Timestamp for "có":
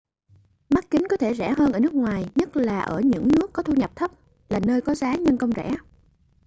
1.09-1.17, 3.53-3.63, 4.81-4.95